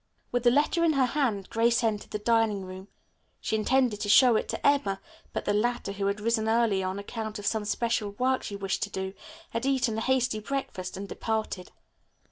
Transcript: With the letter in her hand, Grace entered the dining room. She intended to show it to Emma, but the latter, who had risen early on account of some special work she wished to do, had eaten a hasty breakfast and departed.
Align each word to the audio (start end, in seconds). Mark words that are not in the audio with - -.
With 0.31 0.41
the 0.41 0.49
letter 0.49 0.83
in 0.83 0.93
her 0.93 1.05
hand, 1.05 1.47
Grace 1.51 1.83
entered 1.83 2.09
the 2.09 2.17
dining 2.17 2.65
room. 2.65 2.87
She 3.39 3.55
intended 3.55 3.99
to 4.01 4.09
show 4.09 4.35
it 4.35 4.49
to 4.49 4.65
Emma, 4.65 4.99
but 5.31 5.45
the 5.45 5.53
latter, 5.53 5.91
who 5.91 6.07
had 6.07 6.19
risen 6.19 6.49
early 6.49 6.81
on 6.81 6.97
account 6.97 7.37
of 7.37 7.45
some 7.45 7.65
special 7.65 8.13
work 8.13 8.41
she 8.41 8.55
wished 8.55 8.81
to 8.81 8.89
do, 8.89 9.13
had 9.51 9.67
eaten 9.67 9.99
a 9.99 10.01
hasty 10.01 10.39
breakfast 10.39 10.97
and 10.97 11.07
departed. 11.07 11.69